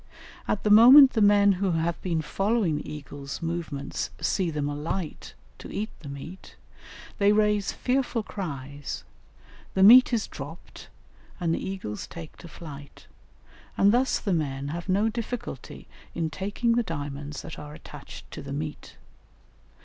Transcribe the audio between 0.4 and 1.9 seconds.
At the moment the men who